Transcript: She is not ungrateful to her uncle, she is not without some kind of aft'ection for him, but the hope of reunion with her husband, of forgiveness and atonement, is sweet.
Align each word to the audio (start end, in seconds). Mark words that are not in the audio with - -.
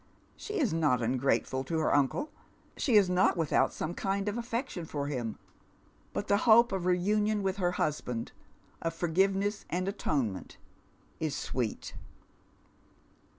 She 0.35 0.57
is 0.57 0.73
not 0.73 1.03
ungrateful 1.03 1.63
to 1.65 1.77
her 1.77 1.93
uncle, 1.93 2.31
she 2.75 2.95
is 2.95 3.07
not 3.07 3.37
without 3.37 3.71
some 3.71 3.93
kind 3.93 4.27
of 4.27 4.33
aft'ection 4.35 4.87
for 4.87 5.05
him, 5.05 5.37
but 6.11 6.25
the 6.27 6.37
hope 6.49 6.71
of 6.71 6.87
reunion 6.87 7.43
with 7.43 7.57
her 7.57 7.73
husband, 7.73 8.31
of 8.81 8.95
forgiveness 8.95 9.63
and 9.69 9.87
atonement, 9.87 10.57
is 11.19 11.35
sweet. 11.35 11.93